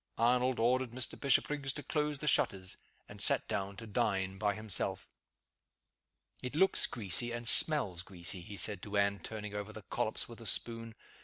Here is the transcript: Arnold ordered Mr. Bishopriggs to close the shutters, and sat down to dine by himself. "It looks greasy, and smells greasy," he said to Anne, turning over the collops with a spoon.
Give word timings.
Arnold 0.17 0.59
ordered 0.59 0.93
Mr. 0.93 1.11
Bishopriggs 1.15 1.73
to 1.73 1.83
close 1.83 2.17
the 2.17 2.25
shutters, 2.27 2.75
and 3.07 3.21
sat 3.21 3.47
down 3.47 3.77
to 3.77 3.85
dine 3.85 4.39
by 4.39 4.55
himself. 4.55 5.07
"It 6.41 6.55
looks 6.55 6.87
greasy, 6.87 7.31
and 7.31 7.47
smells 7.47 8.01
greasy," 8.01 8.41
he 8.41 8.57
said 8.57 8.81
to 8.81 8.97
Anne, 8.97 9.19
turning 9.19 9.53
over 9.53 9.71
the 9.71 9.83
collops 9.83 10.27
with 10.27 10.41
a 10.41 10.47
spoon. 10.47 10.95